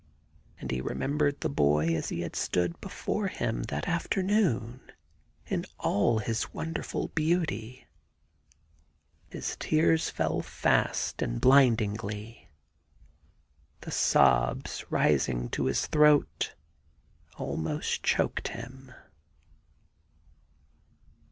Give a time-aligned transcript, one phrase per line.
[0.59, 4.79] And he re membered the boy as he had stood before him that afternoon
[5.45, 7.85] in all his wonderful beauty.
[9.29, 12.49] His tears fell fast and blindingly.
[13.81, 16.55] The sobs rising to his throat
[17.37, 18.91] almost choked him.